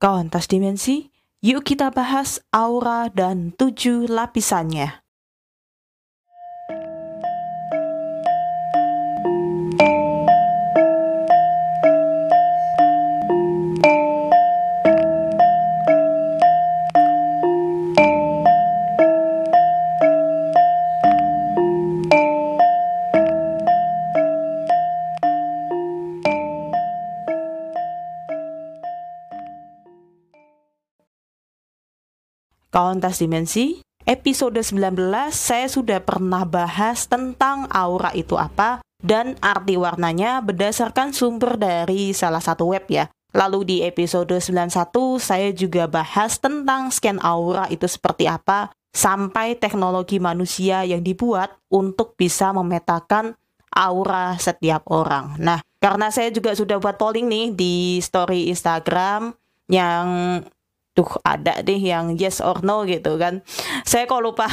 Kawan 0.00 0.32
tas 0.32 0.48
dimensi, 0.48 1.12
yuk 1.44 1.60
kita 1.68 1.92
bahas 1.92 2.40
aura 2.56 3.12
dan 3.12 3.52
tujuh 3.52 4.08
lapisannya. 4.08 5.04
Kontas 32.70 33.18
Dimensi, 33.18 33.82
episode 34.06 34.62
19 34.62 34.94
saya 35.34 35.66
sudah 35.66 35.98
pernah 35.98 36.46
bahas 36.46 37.10
tentang 37.10 37.66
aura 37.66 38.14
itu 38.14 38.38
apa 38.38 38.78
dan 39.02 39.34
arti 39.42 39.74
warnanya 39.74 40.38
berdasarkan 40.38 41.10
sumber 41.10 41.58
dari 41.58 42.14
salah 42.14 42.38
satu 42.38 42.70
web 42.70 42.86
ya. 42.86 43.10
Lalu 43.34 43.60
di 43.66 43.76
episode 43.82 44.38
91 44.38 44.70
saya 45.18 45.50
juga 45.50 45.90
bahas 45.90 46.38
tentang 46.38 46.94
scan 46.94 47.18
aura 47.18 47.66
itu 47.74 47.90
seperti 47.90 48.30
apa 48.30 48.70
sampai 48.94 49.58
teknologi 49.58 50.22
manusia 50.22 50.86
yang 50.86 51.02
dibuat 51.02 51.54
untuk 51.74 52.14
bisa 52.14 52.54
memetakan 52.54 53.34
aura 53.74 54.38
setiap 54.38 54.86
orang. 54.90 55.38
Nah, 55.42 55.58
karena 55.82 56.10
saya 56.14 56.30
juga 56.30 56.54
sudah 56.54 56.78
buat 56.78 56.98
polling 56.98 57.26
nih 57.26 57.46
di 57.54 57.74
story 57.98 58.50
Instagram 58.50 59.34
yang 59.70 60.06
tuh 61.00 61.16
ada 61.24 61.64
deh 61.64 61.80
yang 61.80 62.20
yes 62.20 62.44
or 62.44 62.60
no 62.60 62.84
gitu 62.84 63.16
kan. 63.16 63.40
Saya 63.88 64.04
kok 64.04 64.20
lupa. 64.20 64.44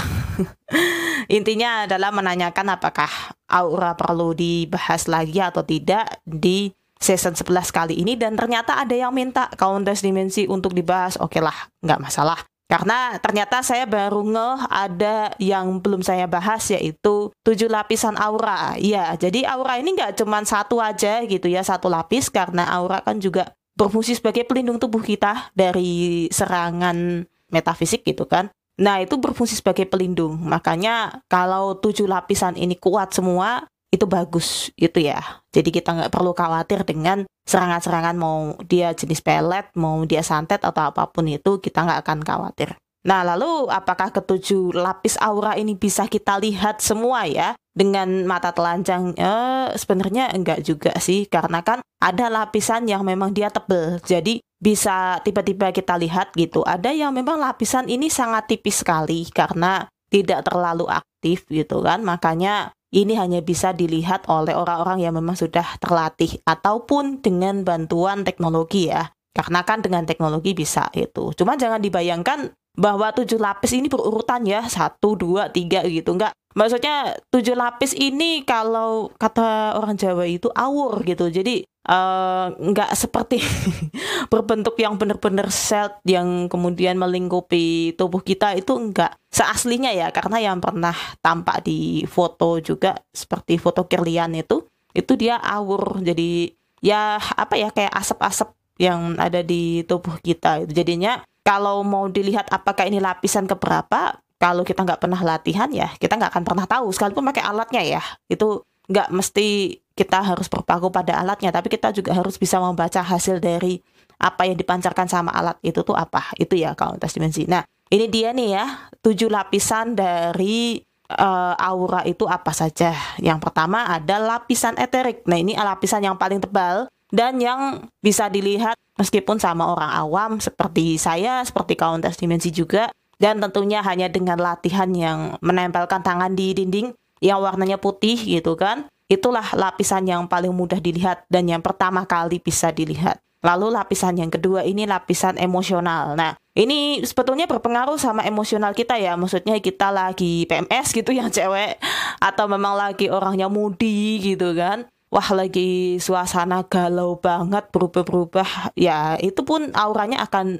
Intinya 1.38 1.84
adalah 1.84 2.16
menanyakan 2.16 2.80
apakah 2.80 3.12
aura 3.52 4.00
perlu 4.00 4.32
dibahas 4.32 5.12
lagi 5.12 5.44
atau 5.44 5.68
tidak 5.68 6.24
di 6.24 6.72
season 6.98 7.36
11 7.36 7.76
kali 7.76 8.00
ini 8.00 8.16
dan 8.16 8.40
ternyata 8.40 8.80
ada 8.80 8.96
yang 8.96 9.12
minta 9.12 9.52
countess 9.60 10.00
dimensi 10.00 10.48
untuk 10.48 10.72
dibahas. 10.72 11.20
Oke 11.20 11.44
lah, 11.44 11.68
nggak 11.84 12.00
masalah. 12.00 12.40
Karena 12.68 13.16
ternyata 13.24 13.64
saya 13.64 13.88
baru 13.88 14.28
ngeh 14.28 14.60
ada 14.68 15.32
yang 15.40 15.80
belum 15.80 16.04
saya 16.04 16.28
bahas 16.28 16.68
yaitu 16.68 17.32
tujuh 17.44 17.72
lapisan 17.72 18.20
aura. 18.20 18.76
Iya, 18.76 19.16
jadi 19.16 19.48
aura 19.48 19.80
ini 19.80 19.96
nggak 19.96 20.20
cuma 20.20 20.44
satu 20.44 20.84
aja 20.84 21.24
gitu 21.24 21.48
ya, 21.48 21.64
satu 21.64 21.88
lapis 21.88 22.28
karena 22.28 22.68
aura 22.68 23.00
kan 23.00 23.24
juga 23.24 23.56
berfungsi 23.78 24.18
sebagai 24.18 24.44
pelindung 24.50 24.82
tubuh 24.82 25.06
kita 25.06 25.54
dari 25.54 26.26
serangan 26.34 27.24
metafisik 27.54 28.02
gitu 28.02 28.26
kan. 28.26 28.50
Nah 28.82 29.02
itu 29.02 29.22
berfungsi 29.22 29.58
sebagai 29.58 29.86
pelindung. 29.86 30.42
Makanya 30.42 31.22
kalau 31.30 31.78
tujuh 31.78 32.10
lapisan 32.10 32.58
ini 32.58 32.74
kuat 32.78 33.14
semua 33.14 33.70
itu 33.94 34.04
bagus 34.10 34.74
itu 34.76 35.00
ya. 35.00 35.22
Jadi 35.54 35.70
kita 35.70 35.94
nggak 35.94 36.12
perlu 36.12 36.34
khawatir 36.34 36.84
dengan 36.84 37.24
serangan-serangan 37.48 38.18
mau 38.20 38.58
dia 38.68 38.92
jenis 38.92 39.24
pelet, 39.24 39.70
mau 39.80 40.04
dia 40.04 40.26
santet 40.26 40.60
atau 40.66 40.92
apa 40.92 41.08
pun 41.08 41.30
itu 41.30 41.62
kita 41.62 41.86
nggak 41.88 42.02
akan 42.04 42.20
khawatir. 42.26 42.76
Nah, 43.08 43.24
lalu 43.24 43.72
apakah 43.72 44.12
ketujuh 44.12 44.76
lapis 44.76 45.16
aura 45.24 45.56
ini 45.56 45.80
bisa 45.80 46.12
kita 46.12 46.36
lihat 46.44 46.84
semua 46.84 47.24
ya 47.24 47.56
dengan 47.78 48.26
mata 48.26 48.50
telanjang? 48.50 49.14
Eh, 49.14 49.78
sebenarnya 49.78 50.34
enggak 50.34 50.66
juga 50.66 50.98
sih, 50.98 51.30
karena 51.30 51.62
kan 51.62 51.86
ada 52.02 52.26
lapisan 52.34 52.90
yang 52.90 53.06
memang 53.06 53.38
dia 53.38 53.54
tebel, 53.54 54.02
jadi 54.02 54.42
bisa 54.58 55.22
tiba-tiba 55.22 55.70
kita 55.70 55.94
lihat 56.02 56.34
gitu. 56.34 56.66
Ada 56.66 56.90
yang 56.90 57.14
memang 57.14 57.38
lapisan 57.38 57.86
ini 57.86 58.10
sangat 58.10 58.50
tipis 58.50 58.82
sekali 58.82 59.30
karena 59.30 59.86
tidak 60.10 60.50
terlalu 60.50 60.90
aktif 60.90 61.46
gitu 61.46 61.86
kan, 61.86 62.02
makanya 62.02 62.74
ini 62.90 63.14
hanya 63.20 63.46
bisa 63.46 63.76
dilihat 63.76 64.26
oleh 64.32 64.58
orang-orang 64.58 65.06
yang 65.06 65.14
memang 65.14 65.38
sudah 65.38 65.78
terlatih 65.78 66.42
ataupun 66.48 67.22
dengan 67.22 67.62
bantuan 67.62 68.26
teknologi 68.26 68.90
ya. 68.90 69.12
Karena 69.38 69.62
kan 69.62 69.86
dengan 69.86 70.02
teknologi 70.02 70.58
bisa 70.58 70.90
itu. 70.98 71.30
Cuma 71.38 71.54
jangan 71.54 71.78
dibayangkan 71.78 72.57
bahwa 72.78 73.10
tujuh 73.12 73.42
lapis 73.42 73.74
ini 73.74 73.90
berurutan 73.90 74.46
ya. 74.46 74.64
Satu 74.70 75.18
dua 75.18 75.50
tiga 75.50 75.82
gitu. 75.84 76.14
Enggak 76.14 76.38
maksudnya 76.58 77.14
tujuh 77.30 77.54
lapis 77.54 77.94
ini 77.94 78.42
kalau 78.42 79.14
kata 79.14 79.78
orang 79.78 79.94
Jawa 79.94 80.26
itu 80.26 80.50
awur 80.54 81.06
gitu. 81.06 81.30
Jadi 81.30 81.62
uh, 81.86 82.54
nggak 82.58 82.92
seperti 82.98 83.38
berbentuk 84.34 84.74
yang 84.82 84.98
benar-benar 84.98 85.54
set 85.54 86.02
yang 86.06 86.50
kemudian 86.50 86.98
melingkupi 86.98 87.94
tubuh 87.94 88.26
kita 88.26 88.58
itu 88.58 88.74
enggak 88.74 89.14
seaslinya 89.30 89.94
ya. 89.94 90.10
Karena 90.10 90.42
yang 90.42 90.58
pernah 90.58 90.98
tampak 91.22 91.62
di 91.62 92.06
foto 92.10 92.58
juga 92.58 92.98
seperti 93.14 93.62
foto 93.62 93.86
Kirlian 93.86 94.34
itu 94.34 94.66
itu 94.98 95.14
dia 95.14 95.38
awur. 95.38 96.02
Jadi 96.02 96.50
ya 96.82 97.18
apa 97.18 97.54
ya 97.54 97.70
kayak 97.70 97.94
asap-asap 97.94 98.50
yang 98.78 99.18
ada 99.18 99.46
di 99.46 99.86
tubuh 99.86 100.18
kita 100.22 100.66
itu. 100.66 100.74
Jadinya 100.74 101.22
kalau 101.48 101.80
mau 101.88 102.12
dilihat 102.12 102.52
apakah 102.52 102.92
ini 102.92 103.00
lapisan 103.00 103.48
keberapa, 103.48 104.20
kalau 104.36 104.68
kita 104.68 104.84
nggak 104.84 105.00
pernah 105.00 105.18
latihan 105.24 105.72
ya 105.72 105.96
kita 105.96 106.20
nggak 106.20 106.36
akan 106.36 106.44
pernah 106.44 106.66
tahu. 106.68 106.92
Sekalipun 106.92 107.24
pakai 107.32 107.44
alatnya 107.48 107.82
ya 107.88 108.04
itu 108.28 108.68
nggak 108.92 109.16
mesti 109.16 109.80
kita 109.96 110.28
harus 110.28 110.52
berpaku 110.52 110.92
pada 110.94 111.18
alatnya 111.18 111.50
tapi 111.50 111.74
kita 111.74 111.90
juga 111.90 112.14
harus 112.14 112.38
bisa 112.38 112.62
membaca 112.62 113.02
hasil 113.02 113.42
dari 113.42 113.82
apa 114.20 114.46
yang 114.46 114.60
dipancarkan 114.60 115.08
sama 115.08 115.32
alat 115.32 115.56
itu 115.64 115.82
tuh 115.82 115.96
apa. 115.96 116.36
Itu 116.36 116.60
ya 116.60 116.76
kalau 116.76 117.00
tes 117.00 117.16
dimensi. 117.16 117.48
Nah 117.48 117.64
ini 117.90 118.06
dia 118.12 118.36
nih 118.36 118.50
ya 118.52 118.66
tujuh 119.00 119.32
lapisan 119.32 119.96
dari 119.96 120.84
uh, 121.16 121.56
aura 121.58 122.04
itu 122.04 122.28
apa 122.30 122.52
saja. 122.52 122.94
Yang 123.24 123.40
pertama 123.40 123.88
ada 123.88 124.20
lapisan 124.20 124.76
eterik. 124.78 125.24
Nah 125.26 125.40
ini 125.40 125.56
lapisan 125.58 126.04
yang 126.04 126.20
paling 126.20 126.44
tebal 126.44 126.92
dan 127.10 127.40
yang 127.40 127.88
bisa 128.04 128.28
dilihat 128.30 128.78
meskipun 128.98 129.38
sama 129.38 129.70
orang 129.72 129.92
awam 129.94 130.32
seperti 130.42 130.98
saya, 131.00 131.42
seperti 131.46 131.78
Countess 131.78 132.20
Dimensi 132.20 132.50
juga, 132.52 132.92
dan 133.18 133.42
tentunya 133.42 133.82
hanya 133.82 134.10
dengan 134.10 134.38
latihan 134.38 134.90
yang 134.94 135.38
menempelkan 135.42 136.06
tangan 136.06 136.38
di 136.38 136.54
dinding 136.54 136.94
yang 137.22 137.42
warnanya 137.42 137.82
putih 137.82 138.18
gitu 138.18 138.54
kan. 138.58 138.86
Itulah 139.08 139.56
lapisan 139.56 140.04
yang 140.04 140.28
paling 140.28 140.52
mudah 140.52 140.84
dilihat 140.84 141.24
dan 141.32 141.48
yang 141.48 141.64
pertama 141.64 142.04
kali 142.04 142.44
bisa 142.44 142.76
dilihat. 142.76 143.18
Lalu 143.46 143.72
lapisan 143.72 144.18
yang 144.20 144.28
kedua 144.28 144.66
ini 144.68 144.84
lapisan 144.84 145.40
emosional. 145.40 146.18
Nah, 146.18 146.36
ini 146.58 147.00
sebetulnya 147.06 147.48
berpengaruh 147.48 147.96
sama 147.96 148.26
emosional 148.28 148.76
kita 148.76 149.00
ya. 149.00 149.16
Maksudnya 149.16 149.56
kita 149.64 149.94
lagi 149.94 150.44
PMS 150.50 150.92
gitu 150.92 151.16
yang 151.20 151.32
cewek 151.32 151.80
atau 152.20 152.46
memang 152.52 152.76
lagi 152.76 153.08
orangnya 153.08 153.48
moody 153.48 154.20
gitu 154.20 154.52
kan 154.58 154.90
wah 155.08 155.30
lagi 155.32 155.98
suasana 156.02 156.64
galau 156.68 157.20
banget 157.20 157.70
berubah-berubah. 157.72 158.76
Ya 158.76 159.16
itu 159.20 159.42
pun 159.44 159.72
auranya 159.74 160.24
akan 160.28 160.60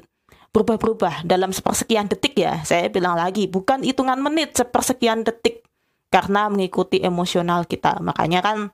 berubah-berubah 0.52 1.28
dalam 1.28 1.52
sepersekian 1.52 2.08
detik 2.08 2.34
ya. 2.36 2.64
Saya 2.64 2.88
bilang 2.88 3.16
lagi 3.16 3.46
bukan 3.46 3.84
hitungan 3.84 4.18
menit 4.20 4.56
sepersekian 4.56 5.24
detik. 5.24 5.64
Karena 6.08 6.48
mengikuti 6.48 7.04
emosional 7.04 7.68
kita. 7.68 8.00
Makanya 8.00 8.40
kan 8.40 8.72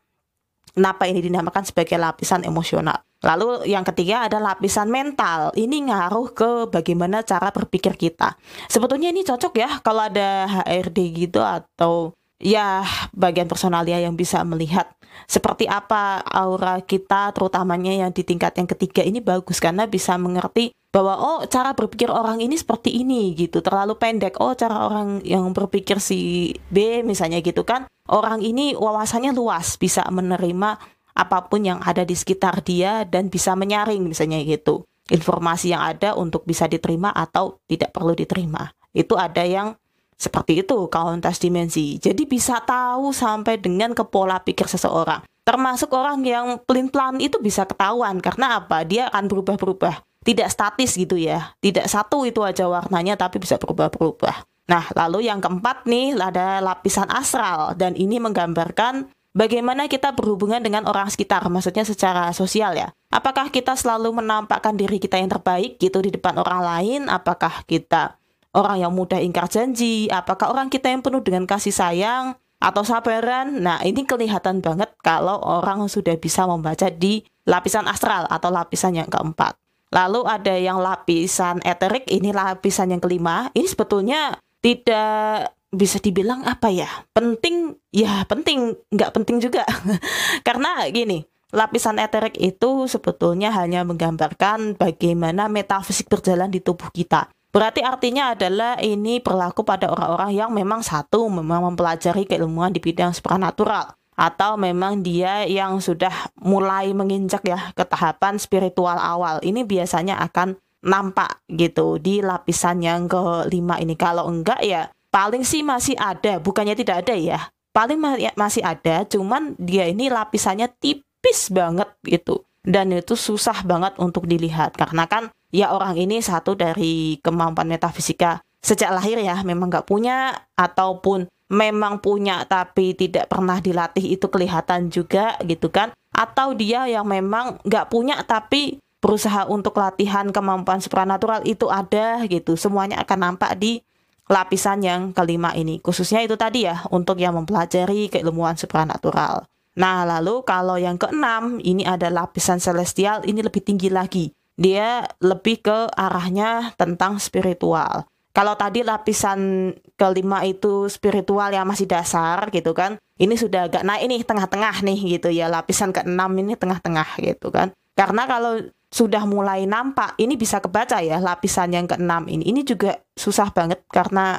kenapa 0.71 1.11
ini 1.11 1.19
dinamakan 1.19 1.67
sebagai 1.67 1.99
lapisan 1.99 2.47
emosional. 2.47 3.03
Lalu 3.25 3.67
yang 3.73 3.83
ketiga 3.83 4.29
ada 4.29 4.39
lapisan 4.39 4.87
mental. 4.87 5.51
Ini 5.57 5.91
ngaruh 5.91 6.31
ke 6.31 6.51
bagaimana 6.71 7.27
cara 7.27 7.51
berpikir 7.51 7.99
kita. 7.99 8.37
Sebetulnya 8.71 9.11
ini 9.11 9.27
cocok 9.27 9.55
ya 9.57 9.71
kalau 9.81 10.07
ada 10.07 10.47
HRD 10.47 10.99
gitu 11.27 11.41
atau 11.41 12.13
ya 12.43 12.83
bagian 13.15 13.47
personalia 13.47 14.03
yang 14.03 14.19
bisa 14.19 14.43
melihat 14.43 14.91
seperti 15.31 15.71
apa 15.71 16.21
aura 16.27 16.83
kita 16.83 17.31
terutamanya 17.33 17.95
yang 17.95 18.11
di 18.11 18.27
tingkat 18.27 18.59
yang 18.59 18.69
ketiga 18.69 19.01
ini 19.07 19.23
bagus 19.23 19.63
karena 19.63 19.87
bisa 19.87 20.19
mengerti 20.19 20.75
bahwa 20.95 21.19
oh 21.19 21.41
cara 21.51 21.75
berpikir 21.75 22.07
orang 22.07 22.39
ini 22.39 22.55
seperti 22.55 22.95
ini 23.03 23.35
gitu. 23.35 23.59
Terlalu 23.59 23.99
pendek. 23.99 24.39
Oh 24.39 24.55
cara 24.55 24.87
orang 24.87 25.27
yang 25.27 25.51
berpikir 25.51 25.99
si 25.99 26.55
B 26.71 27.03
misalnya 27.03 27.43
gitu 27.43 27.67
kan. 27.67 27.91
Orang 28.07 28.47
ini 28.47 28.79
wawasannya 28.79 29.35
luas 29.35 29.75
bisa 29.75 30.07
menerima 30.07 30.79
apa 31.15 31.39
pun 31.51 31.67
yang 31.67 31.83
ada 31.83 32.07
di 32.07 32.15
sekitar 32.15 32.63
dia 32.63 33.03
dan 33.03 33.27
bisa 33.27 33.59
menyaring 33.59 34.07
misalnya 34.07 34.39
gitu. 34.47 34.87
Informasi 35.11 35.75
yang 35.75 35.83
ada 35.83 36.15
untuk 36.15 36.47
bisa 36.47 36.71
diterima 36.71 37.11
atau 37.11 37.59
tidak 37.67 37.91
perlu 37.91 38.15
diterima. 38.15 38.71
Itu 38.95 39.19
ada 39.19 39.43
yang 39.43 39.75
seperti 40.17 40.65
itu 40.65 40.89
kauntas 40.89 41.39
dimensi. 41.43 41.99
Jadi 41.99 42.25
bisa 42.25 42.63
tahu 42.63 43.11
sampai 43.11 43.59
dengan 43.61 43.93
ke 43.93 44.03
pola 44.07 44.41
pikir 44.41 44.67
seseorang. 44.67 45.23
Termasuk 45.45 45.93
orang 45.93 46.25
yang 46.25 46.57
pelin-pelan 46.65 47.21
itu 47.21 47.37
bisa 47.37 47.69
ketahuan 47.69 48.17
karena 48.25 48.65
apa? 48.65 48.81
Dia 48.83 49.13
akan 49.13 49.29
berubah-berubah. 49.29 50.01
Tidak 50.25 50.49
statis 50.49 50.97
gitu 50.97 51.21
ya. 51.21 51.53
Tidak 51.61 51.85
satu 51.85 52.25
itu 52.25 52.41
aja 52.41 52.65
warnanya 52.65 53.21
tapi 53.21 53.37
bisa 53.37 53.61
berubah-berubah. 53.61 54.49
Nah, 54.65 54.89
lalu 54.97 55.29
yang 55.29 55.45
keempat 55.45 55.85
nih 55.85 56.17
ada 56.17 56.65
lapisan 56.65 57.05
astral 57.13 57.77
dan 57.77 57.93
ini 57.93 58.17
menggambarkan 58.17 59.13
bagaimana 59.37 59.85
kita 59.93 60.17
berhubungan 60.17 60.65
dengan 60.65 60.89
orang 60.89 61.13
sekitar, 61.13 61.45
maksudnya 61.53 61.85
secara 61.85 62.33
sosial 62.33 62.73
ya. 62.73 62.89
Apakah 63.13 63.53
kita 63.53 63.77
selalu 63.77 64.25
menampakkan 64.25 64.73
diri 64.73 64.97
kita 64.97 65.21
yang 65.21 65.29
terbaik 65.29 65.77
gitu 65.77 66.01
di 66.01 66.09
depan 66.09 66.41
orang 66.41 66.65
lain? 66.65 67.01
Apakah 67.13 67.69
kita 67.69 68.17
orang 68.55 68.87
yang 68.87 68.93
mudah 68.95 69.19
ingkar 69.21 69.51
janji? 69.51 70.07
Apakah 70.09 70.55
orang 70.55 70.71
kita 70.71 70.89
yang 70.89 71.03
penuh 71.03 71.21
dengan 71.21 71.45
kasih 71.45 71.75
sayang 71.75 72.39
atau 72.63 72.83
sabaran? 72.87 73.61
Nah, 73.61 73.83
ini 73.83 74.07
kelihatan 74.07 74.63
banget 74.63 74.95
kalau 75.03 75.43
orang 75.43 75.85
sudah 75.91 76.15
bisa 76.17 76.47
membaca 76.47 76.89
di 76.89 77.27
lapisan 77.45 77.85
astral 77.91 78.25
atau 78.31 78.49
lapisan 78.49 78.97
yang 78.97 79.11
keempat. 79.11 79.59
Lalu 79.95 80.27
ada 80.27 80.55
yang 80.59 80.83
lapisan 80.83 81.63
eterik, 81.63 82.09
ini 82.11 82.35
lapisan 82.35 82.91
yang 82.91 83.03
kelima. 83.03 83.53
Ini 83.55 83.67
sebetulnya 83.69 84.35
tidak 84.59 85.55
bisa 85.75 85.99
dibilang 85.99 86.47
apa 86.47 86.71
ya 86.71 86.87
penting 87.11 87.75
ya 87.91 88.23
penting 88.31 88.79
nggak 88.95 89.11
penting 89.11 89.43
juga 89.43 89.67
karena 90.47 90.87
gini 90.89 91.27
lapisan 91.51 91.99
eterik 91.99 92.39
itu 92.39 92.87
sebetulnya 92.87 93.51
hanya 93.51 93.83
menggambarkan 93.83 94.79
bagaimana 94.79 95.51
metafisik 95.51 96.07
berjalan 96.07 96.49
di 96.49 96.63
tubuh 96.63 96.89
kita 96.95 97.29
berarti 97.55 97.87
artinya 97.87 98.35
adalah 98.35 98.75
ini 98.83 99.23
berlaku 99.23 99.63
pada 99.63 99.95
orang-orang 99.95 100.35
yang 100.35 100.51
memang 100.51 100.83
satu 100.83 101.31
memang 101.31 101.71
mempelajari 101.71 102.27
keilmuan 102.27 102.75
di 102.75 102.83
bidang 102.83 103.15
supranatural 103.15 103.95
atau 104.19 104.59
memang 104.59 105.07
dia 105.07 105.47
yang 105.47 105.79
sudah 105.79 106.35
mulai 106.43 106.91
menginjak 106.91 107.47
ya 107.47 107.71
ke 107.79 107.87
tahapan 107.87 108.43
spiritual 108.43 108.99
awal 108.99 109.39
ini 109.47 109.63
biasanya 109.63 110.19
akan 110.27 110.59
nampak 110.83 111.41
gitu 111.47 112.03
di 112.03 112.21
lapisan 112.21 112.83
yang 112.83 113.07
kelima 113.07 113.79
ini 113.79 113.95
kalau 113.95 114.27
enggak 114.29 114.61
ya 114.61 114.91
paling 115.15 115.47
sih 115.47 115.63
masih 115.63 115.95
ada, 115.95 116.43
bukannya 116.43 116.75
tidak 116.75 117.07
ada 117.07 117.15
ya. 117.15 117.39
Paling 117.71 118.03
masih 118.35 118.67
ada, 118.67 119.07
cuman 119.07 119.55
dia 119.55 119.87
ini 119.87 120.11
lapisannya 120.11 120.67
tipis 120.83 121.55
banget 121.55 121.87
gitu. 122.03 122.43
Dan 122.65 122.97
itu 122.97 123.13
susah 123.13 123.61
banget 123.69 124.01
untuk 124.01 124.25
dilihat 124.25 124.73
karena 124.73 125.05
kan 125.05 125.29
ya 125.53 125.77
orang 125.77 126.01
ini 126.01 126.25
satu 126.25 126.57
dari 126.57 127.21
kemampuan 127.21 127.69
metafisika 127.69 128.41
sejak 128.65 128.89
lahir 128.89 129.21
ya 129.21 129.45
memang 129.45 129.69
nggak 129.69 129.85
punya 129.85 130.33
ataupun 130.57 131.29
memang 131.53 132.01
punya 132.01 132.49
tapi 132.49 132.97
tidak 132.97 133.29
pernah 133.29 133.61
dilatih 133.61 134.17
itu 134.17 134.33
kelihatan 134.33 134.89
juga 134.89 135.37
gitu 135.45 135.69
kan 135.69 135.93
atau 136.17 136.57
dia 136.57 136.89
yang 136.89 137.05
memang 137.05 137.61
nggak 137.69 137.93
punya 137.93 138.25
tapi 138.25 138.81
berusaha 139.05 139.45
untuk 139.45 139.77
latihan 139.77 140.33
kemampuan 140.33 140.81
supranatural 140.81 141.45
itu 141.45 141.69
ada 141.69 142.25
gitu 142.25 142.57
semuanya 142.57 143.05
akan 143.05 143.29
nampak 143.29 143.53
di 143.61 143.85
lapisan 144.25 144.81
yang 144.81 145.13
kelima 145.13 145.53
ini. 145.53 145.81
Khususnya 145.85 146.25
itu 146.25 146.37
tadi 146.41 146.65
ya, 146.65 146.85
untuk 146.89 147.21
yang 147.21 147.37
mempelajari 147.37 148.09
keilmuan 148.09 148.57
supranatural. 148.57 149.45
Nah, 149.75 150.07
lalu 150.07 150.47
kalau 150.47 150.79
yang 150.79 150.95
keenam, 150.95 151.59
ini 151.59 151.83
ada 151.83 152.07
lapisan 152.11 152.63
celestial, 152.63 153.27
ini 153.27 153.43
lebih 153.43 153.63
tinggi 153.63 153.91
lagi. 153.91 154.31
Dia 154.55 155.03
lebih 155.19 155.67
ke 155.67 155.91
arahnya 155.99 156.75
tentang 156.79 157.19
spiritual. 157.19 158.07
Kalau 158.35 158.55
tadi 158.59 158.83
lapisan 158.83 159.71
kelima 159.95 160.43
itu 160.43 160.91
spiritual 160.91 161.55
yang 161.55 161.67
masih 161.67 161.87
dasar 161.87 162.51
gitu 162.51 162.75
kan, 162.75 162.99
ini 163.19 163.35
sudah 163.39 163.71
agak 163.71 163.87
naik 163.87 164.11
nih 164.11 164.23
tengah-tengah 164.27 164.83
nih 164.83 164.99
gitu 165.19 165.31
ya. 165.31 165.47
Lapisan 165.51 165.95
keenam 165.95 166.35
ini 166.39 166.59
tengah-tengah 166.59 167.19
gitu 167.23 167.51
kan. 167.55 167.71
Karena 167.95 168.27
kalau 168.27 168.59
sudah 168.95 169.27
mulai 169.27 169.67
nampak 169.67 170.15
ini 170.23 170.39
bisa 170.39 170.63
kebaca 170.63 171.03
ya 171.03 171.19
lapisan 171.19 171.75
yang 171.75 171.91
keenam 171.91 172.31
ini 172.31 172.47
ini 172.47 172.63
juga 172.63 172.95
susah 173.19 173.51
banget 173.51 173.83
karena 173.91 174.39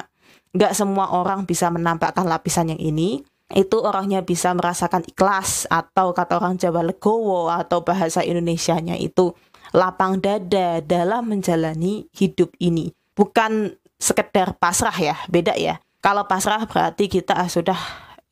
nggak 0.56 0.72
semua 0.72 1.12
orang 1.12 1.44
bisa 1.44 1.68
menampakkan 1.68 2.24
lapisan 2.24 2.72
yang 2.72 2.80
ini 2.80 3.20
itu 3.54 3.78
orangnya 3.78 4.26
bisa 4.26 4.50
merasakan 4.50 5.06
ikhlas 5.06 5.70
atau 5.70 6.10
kata 6.10 6.42
orang 6.42 6.58
Jawa 6.58 6.82
legowo 6.82 7.46
atau 7.46 7.86
bahasa 7.86 8.26
Indonesianya 8.26 8.98
itu 8.98 9.30
lapang 9.70 10.18
dada 10.18 10.82
dalam 10.82 11.30
menjalani 11.30 12.10
hidup 12.10 12.50
ini. 12.58 12.90
Bukan 13.14 13.70
sekedar 14.02 14.58
pasrah 14.58 14.94
ya 14.98 15.16
beda 15.30 15.54
ya. 15.54 15.78
Kalau 16.02 16.26
pasrah 16.26 16.66
berarti 16.66 17.06
kita 17.06 17.38
sudah 17.46 17.78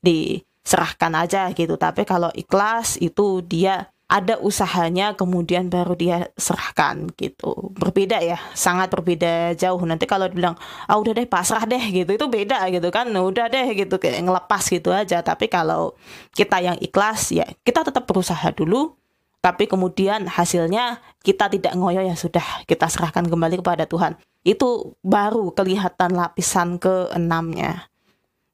diserahkan 0.03 1.15
aja 1.15 1.47
gitu. 1.55 1.79
Tapi 1.79 2.03
kalau 2.03 2.35
ikhlas 2.35 2.99
itu 2.99 3.39
dia 3.47 3.94
ada 4.15 4.39
usahanya 4.39 5.19
kemudian 5.19 5.67
baru 5.67 5.99
dia 5.99 6.31
serahkan 6.39 7.11
gitu. 7.19 7.75
Berbeda 7.75 8.23
ya 8.23 8.39
sangat 8.55 8.87
berbeda 8.95 9.59
jauh. 9.59 9.83
Nanti 9.83 10.07
kalau 10.07 10.31
dibilang 10.31 10.55
ah 10.87 10.95
udah 10.95 11.19
deh 11.19 11.27
pasrah 11.27 11.67
deh 11.67 11.83
gitu. 11.91 12.15
Itu 12.15 12.31
beda 12.31 12.63
gitu 12.71 12.95
kan. 12.95 13.11
Udah 13.11 13.51
deh 13.51 13.75
gitu. 13.75 13.99
Kayak 13.99 14.23
ngelepas 14.23 14.63
gitu 14.71 14.95
aja. 14.95 15.19
Tapi 15.19 15.51
kalau 15.51 15.99
kita 16.31 16.63
yang 16.63 16.79
ikhlas 16.79 17.35
ya 17.35 17.43
kita 17.67 17.83
tetap 17.83 18.07
berusaha 18.07 18.55
dulu. 18.55 18.95
Tapi 19.43 19.67
kemudian 19.67 20.31
hasilnya 20.31 21.03
kita 21.21 21.51
tidak 21.51 21.75
ngoyo 21.75 22.01
ya 22.01 22.15
sudah 22.15 22.65
kita 22.71 22.87
serahkan 22.87 23.27
kembali 23.27 23.67
kepada 23.67 23.85
Tuhan. 23.91 24.15
Itu 24.47 24.95
baru 25.03 25.51
kelihatan 25.51 26.15
lapisan 26.15 26.79
keenamnya. 26.79 27.91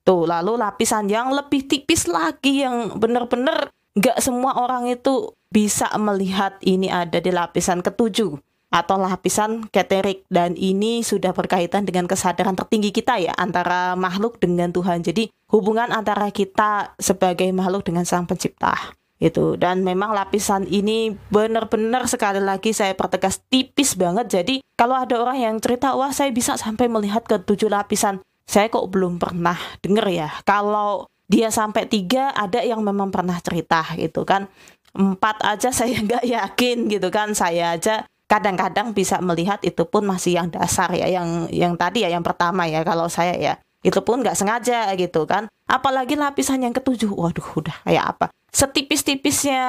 Tuh 0.09 0.25
lalu 0.25 0.57
lapisan 0.57 1.07
yang 1.07 1.31
lebih 1.37 1.69
tipis 1.69 2.09
lagi 2.09 2.65
yang 2.65 2.97
benar-benar 2.97 3.69
nggak 3.95 4.19
semua 4.25 4.57
orang 4.57 4.89
itu 4.89 5.37
bisa 5.51 5.91
melihat 5.99 6.57
ini 6.63 6.87
ada 6.87 7.19
di 7.19 7.35
lapisan 7.35 7.83
ketujuh 7.83 8.39
atau 8.71 8.97
lapisan 9.03 9.67
keterik. 9.69 10.25
Dan 10.31 10.55
ini 10.55 11.03
sudah 11.03 11.35
berkaitan 11.35 11.85
dengan 11.85 12.07
kesadaran 12.07 12.55
tertinggi 12.55 12.95
kita 12.95 13.19
ya 13.19 13.35
antara 13.37 13.99
makhluk 13.99 14.39
dengan 14.39 14.71
Tuhan. 14.71 15.03
Jadi 15.03 15.29
hubungan 15.51 15.91
antara 15.91 16.31
kita 16.31 16.95
sebagai 16.97 17.51
makhluk 17.51 17.85
dengan 17.85 18.07
Sang 18.07 18.25
Pencipta 18.25 18.95
itu 19.21 19.53
dan 19.61 19.85
memang 19.85 20.17
lapisan 20.17 20.65
ini 20.65 21.13
benar-benar 21.29 22.09
sekali 22.09 22.41
lagi 22.41 22.73
saya 22.73 22.97
pertegas 22.97 23.45
tipis 23.53 23.93
banget. 23.93 24.33
Jadi 24.33 24.65
kalau 24.81 24.97
ada 24.97 25.21
orang 25.21 25.37
yang 25.37 25.55
cerita 25.61 25.93
wah 25.93 26.09
saya 26.09 26.33
bisa 26.33 26.57
sampai 26.57 26.89
melihat 26.89 27.27
ke 27.29 27.37
tujuh 27.43 27.69
lapisan. 27.69 28.25
Saya 28.49 28.67
kok 28.73 28.89
belum 28.91 29.21
pernah 29.21 29.55
denger 29.85 30.07
ya. 30.11 30.29
Kalau 30.43 31.07
dia 31.31 31.55
sampai 31.55 31.87
tiga 31.87 32.35
ada 32.35 32.59
yang 32.59 32.83
memang 32.83 33.15
pernah 33.15 33.39
cerita 33.39 33.87
gitu 33.95 34.27
kan 34.27 34.51
empat 34.95 35.43
aja 35.47 35.71
saya 35.79 36.01
nggak 36.01 36.25
yakin 36.25 36.91
gitu 36.91 37.09
kan. 37.09 37.33
Saya 37.37 37.77
aja 37.77 38.07
kadang-kadang 38.31 38.95
bisa 38.95 39.19
melihat 39.19 39.59
itu 39.67 39.83
pun 39.87 40.07
masih 40.07 40.39
yang 40.39 40.49
dasar 40.55 40.87
ya 40.95 41.11
yang 41.11 41.51
yang 41.51 41.75
tadi 41.75 42.07
ya 42.07 42.15
yang 42.15 42.23
pertama 42.23 42.67
ya 42.67 42.83
kalau 42.87 43.11
saya 43.11 43.35
ya. 43.37 43.55
Itu 43.81 44.05
pun 44.05 44.21
nggak 44.21 44.37
sengaja 44.37 44.93
gitu 44.95 45.25
kan. 45.25 45.49
Apalagi 45.65 46.15
lapisan 46.15 46.61
yang 46.61 46.77
ketujuh. 46.77 47.11
Waduh 47.17 47.49
udah 47.57 47.77
kayak 47.89 48.05
apa? 48.17 48.27
Setipis-tipisnya 48.53 49.63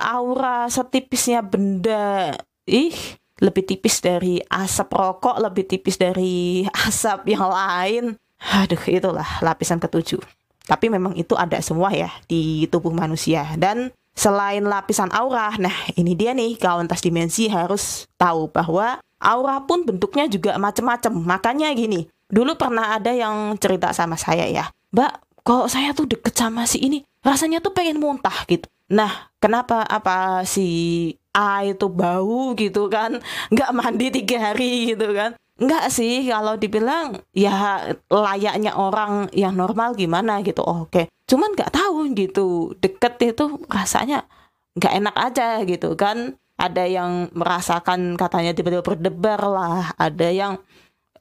aura 0.00 0.70
setipisnya 0.72 1.44
benda. 1.44 2.38
Ih 2.64 3.20
lebih 3.40 3.64
tipis 3.64 4.04
dari 4.04 4.36
asap 4.52 4.92
rokok 4.92 5.40
lebih 5.40 5.64
tipis 5.64 5.96
dari 5.96 6.64
asap 6.88 7.36
yang 7.36 7.48
lain. 7.48 8.04
Aduh 8.40 8.80
itulah 8.88 9.26
lapisan 9.44 9.76
ketujuh. 9.76 10.20
Tapi 10.64 10.86
memang 10.86 11.18
itu 11.18 11.34
ada 11.34 11.58
semua 11.60 11.90
ya 11.90 12.08
di 12.30 12.64
tubuh 12.70 12.94
manusia. 12.94 13.44
Dan 13.58 13.90
Selain 14.20 14.60
lapisan 14.60 15.08
aura, 15.16 15.56
nah 15.56 15.72
ini 15.96 16.12
dia 16.12 16.36
nih 16.36 16.60
kawan 16.60 16.84
tas 16.84 17.00
dimensi 17.00 17.48
harus 17.48 18.04
tahu 18.20 18.52
bahwa 18.52 19.00
aura 19.16 19.64
pun 19.64 19.88
bentuknya 19.88 20.28
juga 20.28 20.60
macam-macam. 20.60 21.24
Makanya 21.24 21.72
gini, 21.72 22.04
dulu 22.28 22.52
pernah 22.60 23.00
ada 23.00 23.16
yang 23.16 23.56
cerita 23.56 23.96
sama 23.96 24.20
saya 24.20 24.44
ya, 24.44 24.68
Mbak, 24.92 25.40
kok 25.40 25.72
saya 25.72 25.96
tuh 25.96 26.04
deket 26.04 26.36
sama 26.36 26.68
si 26.68 26.84
ini, 26.84 27.00
rasanya 27.24 27.64
tuh 27.64 27.72
pengen 27.72 27.96
muntah 27.96 28.44
gitu. 28.44 28.68
Nah, 28.92 29.32
kenapa 29.40 29.88
apa 29.88 30.44
si 30.44 30.68
A 31.32 31.64
itu 31.64 31.88
bau 31.88 32.52
gitu 32.60 32.92
kan, 32.92 33.24
nggak 33.56 33.72
mandi 33.72 34.12
tiga 34.20 34.52
hari 34.52 34.92
gitu 34.92 35.16
kan? 35.16 35.32
Enggak 35.60 35.88
sih, 35.92 36.28
kalau 36.28 36.60
dibilang 36.60 37.24
ya 37.32 37.88
layaknya 38.08 38.76
orang 38.76 39.32
yang 39.32 39.56
normal 39.56 39.96
gimana 39.96 40.44
gitu. 40.44 40.60
Oh, 40.60 40.84
Oke, 40.84 40.92
okay. 40.92 41.06
Cuman 41.30 41.54
nggak 41.54 41.70
tahu 41.70 42.10
gitu. 42.18 42.74
Deket 42.82 43.14
itu 43.22 43.62
rasanya 43.70 44.26
nggak 44.74 44.94
enak 44.98 45.16
aja 45.16 45.48
gitu 45.62 45.94
kan. 45.94 46.34
Ada 46.60 46.84
yang 46.90 47.30
merasakan 47.32 48.18
katanya 48.18 48.52
tiba-tiba 48.52 48.82
berdebar 48.82 49.40
lah. 49.46 49.94
Ada 49.96 50.28
yang 50.28 50.52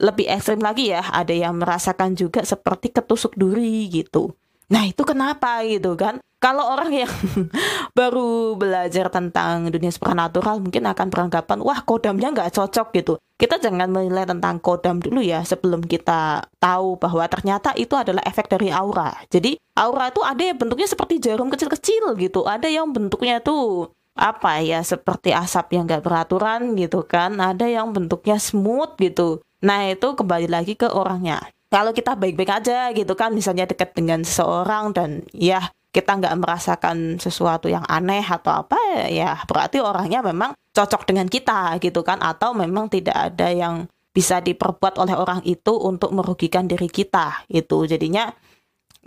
lebih 0.02 0.26
ekstrim 0.28 0.60
lagi 0.60 0.92
ya. 0.92 1.06
Ada 1.06 1.32
yang 1.32 1.62
merasakan 1.62 2.18
juga 2.18 2.42
seperti 2.42 2.90
ketusuk 2.90 3.38
duri 3.38 3.88
gitu. 3.94 4.34
Nah 4.70 4.86
itu 4.86 5.02
kenapa 5.02 5.66
gitu 5.66 5.98
kan? 5.98 6.22
Kalau 6.40 6.72
orang 6.72 7.04
yang 7.04 7.12
baru 8.00 8.56
belajar 8.56 9.12
tentang 9.12 9.68
dunia 9.68 9.92
supernatural 9.92 10.64
mungkin 10.64 10.88
akan 10.88 11.12
beranggapan 11.12 11.60
wah 11.60 11.84
kodamnya 11.84 12.32
nggak 12.32 12.56
cocok 12.56 12.88
gitu. 12.96 13.14
Kita 13.36 13.60
jangan 13.60 13.92
menilai 13.92 14.24
tentang 14.24 14.62
kodam 14.64 15.04
dulu 15.04 15.20
ya 15.20 15.44
sebelum 15.44 15.84
kita 15.84 16.48
tahu 16.62 16.96
bahwa 16.96 17.28
ternyata 17.28 17.76
itu 17.76 17.92
adalah 17.98 18.24
efek 18.24 18.48
dari 18.48 18.72
aura. 18.72 19.12
Jadi 19.28 19.60
aura 19.76 20.14
itu 20.14 20.24
ada 20.24 20.40
yang 20.40 20.56
bentuknya 20.56 20.88
seperti 20.88 21.20
jarum 21.20 21.52
kecil-kecil 21.52 22.16
gitu, 22.16 22.48
ada 22.48 22.72
yang 22.72 22.88
bentuknya 22.92 23.44
tuh 23.44 23.92
apa 24.20 24.60
ya 24.60 24.84
seperti 24.84 25.32
asap 25.32 25.80
yang 25.80 25.88
nggak 25.88 26.04
beraturan 26.04 26.76
gitu 26.80 27.04
kan, 27.04 27.36
ada 27.40 27.68
yang 27.68 27.92
bentuknya 27.92 28.40
smooth 28.40 28.96
gitu. 29.00 29.44
Nah 29.60 29.92
itu 29.92 30.16
kembali 30.16 30.48
lagi 30.48 30.76
ke 30.80 30.88
orangnya 30.88 31.44
kalau 31.70 31.94
kita 31.94 32.18
baik-baik 32.18 32.52
aja 32.62 32.90
gitu 32.92 33.14
kan 33.14 33.34
misalnya 33.34 33.70
dekat 33.70 33.94
dengan 33.94 34.26
seseorang 34.26 34.94
dan 34.94 35.22
ya 35.32 35.70
kita 35.90 36.22
nggak 36.22 36.38
merasakan 36.38 37.18
sesuatu 37.18 37.66
yang 37.66 37.82
aneh 37.90 38.22
atau 38.22 38.62
apa 38.66 38.78
ya 39.10 39.42
berarti 39.50 39.82
orangnya 39.82 40.22
memang 40.22 40.54
cocok 40.74 41.10
dengan 41.10 41.26
kita 41.26 41.78
gitu 41.82 42.06
kan 42.06 42.22
atau 42.22 42.54
memang 42.54 42.90
tidak 42.90 43.34
ada 43.34 43.50
yang 43.50 43.90
bisa 44.14 44.42
diperbuat 44.42 44.98
oleh 44.98 45.16
orang 45.18 45.42
itu 45.46 45.74
untuk 45.78 46.14
merugikan 46.14 46.66
diri 46.66 46.90
kita 46.90 47.46
itu 47.50 47.86
jadinya 47.86 48.30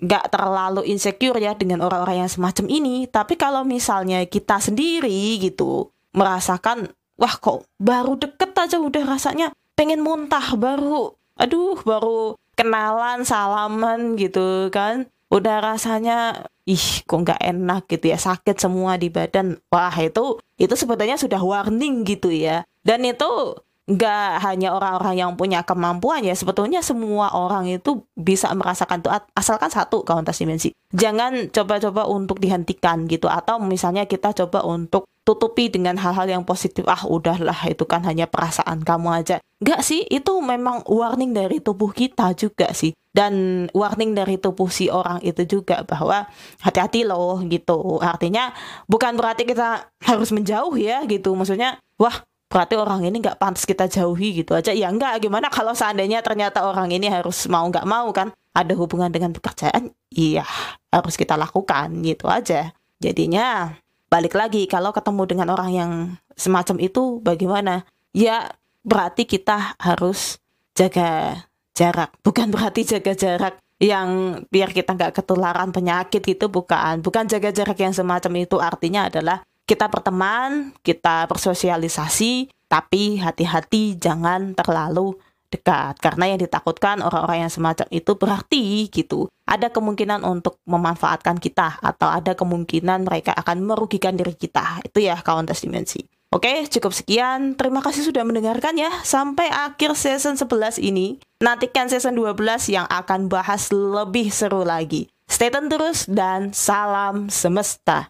nggak 0.03 0.35
terlalu 0.35 0.83
insecure 0.89 1.39
ya 1.39 1.55
dengan 1.55 1.85
orang-orang 1.85 2.27
yang 2.27 2.31
semacam 2.33 2.67
ini. 2.67 3.07
Tapi 3.07 3.39
kalau 3.39 3.63
misalnya 3.63 4.25
kita 4.27 4.59
sendiri 4.59 5.39
gitu 5.39 5.93
merasakan 6.17 6.91
wah 7.17 7.35
kok 7.39 7.69
baru 7.79 8.19
deket 8.19 8.51
aja 8.57 8.77
udah 8.83 9.05
rasanya 9.07 9.55
pengen 9.79 10.03
muntah 10.03 10.59
baru 10.59 11.15
aduh 11.39 11.81
baru 11.87 12.37
kenalan 12.59 13.25
salaman 13.25 14.17
gitu 14.21 14.69
kan. 14.69 15.09
Udah 15.33 15.65
rasanya 15.65 16.45
ih 16.69 17.03
kok 17.09 17.25
nggak 17.25 17.41
enak 17.41 17.89
gitu 17.89 18.13
ya 18.13 18.19
sakit 18.21 18.57
semua 18.61 19.01
di 19.01 19.09
badan. 19.09 19.57
Wah 19.73 19.95
itu 19.97 20.39
itu 20.61 20.75
sebetulnya 20.77 21.17
sudah 21.17 21.41
warning 21.41 22.05
gitu 22.05 22.29
ya. 22.29 22.69
Dan 22.85 23.07
itu 23.09 23.57
nggak 23.83 24.47
hanya 24.47 24.79
orang-orang 24.79 25.19
yang 25.19 25.33
punya 25.35 25.67
kemampuan 25.67 26.23
ya 26.23 26.39
sebetulnya 26.39 26.87
semua 26.87 27.35
orang 27.35 27.67
itu 27.67 28.07
bisa 28.15 28.47
merasakan 28.55 29.03
itu 29.03 29.11
asalkan 29.35 29.75
satu 29.75 30.07
kauntas 30.07 30.39
dimensi. 30.39 30.71
Jangan 30.95 31.51
coba-coba 31.51 32.07
untuk 32.07 32.39
dihentikan 32.39 33.11
gitu 33.11 33.27
atau 33.27 33.59
misalnya 33.59 34.07
kita 34.07 34.31
coba 34.39 34.63
untuk 34.63 35.11
tutupi 35.23 35.71
dengan 35.71 35.99
hal-hal 35.99 36.27
yang 36.27 36.43
positif 36.43 36.83
ah 36.91 37.07
udahlah 37.07 37.59
itu 37.71 37.87
kan 37.87 38.03
hanya 38.07 38.31
perasaan 38.31 38.87
kamu 38.87 39.09
aja. 39.23 39.37
Nggak 39.63 39.81
sih 39.83 40.07
itu 40.07 40.39
memang 40.43 40.87
warning 40.87 41.35
dari 41.35 41.59
tubuh 41.59 41.91
kita 41.91 42.35
juga 42.39 42.71
sih. 42.75 42.95
Dan 43.13 43.69
warning 43.77 44.17
dari 44.17 44.41
tubuh 44.41 44.73
si 44.73 44.89
orang 44.89 45.21
itu 45.21 45.45
juga 45.45 45.85
bahwa 45.85 46.25
hati-hati 46.65 47.05
loh 47.05 47.45
gitu. 47.45 48.01
Artinya 48.01 48.57
bukan 48.89 49.19
berarti 49.19 49.45
kita 49.45 49.91
harus 50.09 50.31
menjauh 50.33 50.75
ya 50.81 51.05
gitu 51.05 51.35
maksudnya 51.37 51.77
wah 52.01 52.25
berarti 52.53 52.77
orang 52.77 53.01
ini 53.09 53.25
nggak 53.25 53.41
pantas 53.41 53.65
kita 53.65 53.89
jauhi 53.89 54.45
gitu 54.45 54.53
aja. 54.53 54.77
Ya 54.77 54.93
enggak 54.93 55.25
gimana 55.25 55.49
kalau 55.49 55.73
seandainya 55.73 56.21
ternyata 56.21 56.69
orang 56.69 56.93
ini 56.93 57.09
harus 57.09 57.49
mau 57.49 57.65
nggak 57.65 57.89
mau 57.89 58.13
kan? 58.13 58.29
Ada 58.53 58.77
hubungan 58.77 59.09
dengan 59.09 59.33
pekerjaan? 59.33 59.97
Iya 60.13 60.45
harus 60.93 61.17
kita 61.17 61.41
lakukan 61.41 61.89
gitu 62.05 62.29
aja. 62.29 62.77
Jadinya 63.01 63.73
balik 64.13 64.37
lagi 64.37 64.69
kalau 64.69 64.93
ketemu 64.93 65.23
dengan 65.25 65.49
orang 65.57 65.71
yang 65.73 65.91
semacam 66.37 66.77
itu 66.85 67.25
bagaimana? 67.25 67.89
Ya 68.13 68.53
berarti 68.85 69.25
kita 69.25 69.73
harus 69.81 70.37
jaga 70.77 71.41
jarak. 71.73 72.13
Bukan 72.21 72.53
berarti 72.53 72.85
jaga 72.85 73.17
jarak 73.17 73.57
yang 73.81 74.39
biar 74.53 74.71
kita 74.71 74.93
nggak 74.93 75.25
ketularan 75.25 75.73
penyakit 75.73 76.21
gitu 76.21 76.53
bukan. 76.53 77.01
Bukan 77.01 77.25
jaga 77.33 77.49
jarak 77.49 77.81
yang 77.81 77.97
semacam 77.97 78.45
itu. 78.45 78.61
Artinya 78.61 79.09
adalah 79.09 79.41
kita 79.67 79.87
berteman 79.89 80.75
kita 80.83 81.27
bersosialisasi 81.31 82.51
tapi 82.67 83.21
hati-hati 83.21 84.01
jangan 84.01 84.57
terlalu 84.57 85.17
dekat 85.53 86.01
karena 86.01 86.33
yang 86.33 86.41
ditakutkan 86.41 87.05
orang-orang 87.05 87.45
yang 87.45 87.53
semacam 87.53 87.87
itu 87.93 88.13
berarti 88.17 88.89
gitu 88.89 89.29
ada 89.45 89.69
kemungkinan 89.69 90.25
untuk 90.25 90.57
memanfaatkan 90.65 91.37
kita 91.37 91.77
atau 91.85 92.09
ada 92.09 92.33
kemungkinan 92.33 93.05
mereka 93.05 93.37
akan 93.37 93.61
merugikan 93.61 94.17
diri 94.17 94.33
kita 94.33 94.81
itu 94.89 95.05
ya 95.05 95.21
kawan 95.21 95.45
tes 95.45 95.61
dimensi 95.61 96.09
Oke, 96.33 96.65
cukup 96.65 96.97
sekian. 96.97 97.61
Terima 97.61 97.85
kasih 97.85 98.09
sudah 98.09 98.25
mendengarkan 98.25 98.73
ya. 98.81 98.89
Sampai 99.05 99.53
akhir 99.53 99.93
season 100.01 100.41
11 100.41 100.81
ini. 100.81 101.21
Nantikan 101.45 101.93
season 101.93 102.17
12 102.17 102.73
yang 102.73 102.89
akan 102.89 103.29
bahas 103.29 103.69
lebih 103.69 104.33
seru 104.33 104.65
lagi. 104.65 105.13
Stay 105.29 105.53
tune 105.53 105.69
terus 105.69 106.09
dan 106.09 106.57
salam 106.57 107.29
semesta. 107.29 108.09